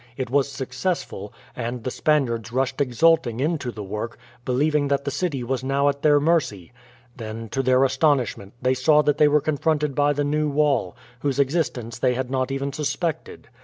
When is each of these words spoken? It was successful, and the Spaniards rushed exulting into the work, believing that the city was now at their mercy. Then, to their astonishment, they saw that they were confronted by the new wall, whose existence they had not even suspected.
It 0.17 0.31
was 0.31 0.51
successful, 0.51 1.31
and 1.55 1.83
the 1.83 1.91
Spaniards 1.91 2.51
rushed 2.51 2.81
exulting 2.81 3.39
into 3.39 3.69
the 3.71 3.83
work, 3.83 4.17
believing 4.45 4.87
that 4.87 5.05
the 5.05 5.11
city 5.11 5.43
was 5.43 5.63
now 5.63 5.89
at 5.89 6.01
their 6.01 6.19
mercy. 6.19 6.71
Then, 7.15 7.49
to 7.49 7.61
their 7.61 7.83
astonishment, 7.83 8.53
they 8.59 8.73
saw 8.73 9.03
that 9.03 9.19
they 9.19 9.27
were 9.27 9.41
confronted 9.41 9.93
by 9.93 10.13
the 10.13 10.23
new 10.23 10.49
wall, 10.49 10.97
whose 11.19 11.37
existence 11.37 11.99
they 11.99 12.15
had 12.15 12.31
not 12.31 12.49
even 12.49 12.73
suspected. 12.73 13.47